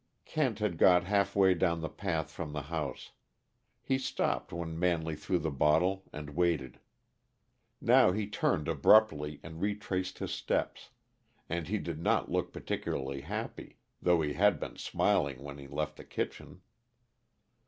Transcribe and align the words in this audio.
Kent 0.25 0.57
had 0.57 0.79
got 0.79 1.03
half 1.03 1.35
way 1.35 1.53
down 1.53 1.81
the 1.81 1.87
path 1.87 2.31
from 2.31 2.53
the 2.53 2.63
house; 2.73 3.11
he 3.83 3.99
stopped 3.99 4.51
when 4.51 4.79
Manley 4.79 5.15
threw 5.15 5.37
the 5.37 5.51
bottle, 5.51 6.05
and 6.11 6.31
waited. 6.31 6.79
Now 7.79 8.11
he 8.11 8.25
turned 8.25 8.67
abruptly 8.67 9.39
and 9.43 9.61
retraced 9.61 10.17
his 10.17 10.31
steps, 10.31 10.89
and 11.47 11.67
he 11.67 11.77
did 11.77 12.01
not 12.01 12.31
look 12.31 12.51
particularly 12.51 13.21
happy, 13.21 13.77
though 14.01 14.21
he 14.21 14.33
had 14.33 14.59
been 14.59 14.75
smiling 14.75 15.43
when 15.43 15.59
he 15.59 15.67
left 15.67 15.97
the 15.97 16.03
kitchen. 16.03 16.61